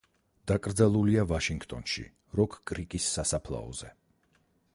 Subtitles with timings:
[0.51, 2.07] დაკრძალულია ვაშინგტონში,
[2.41, 3.93] როკ-კრიკის სასაფლაოზე.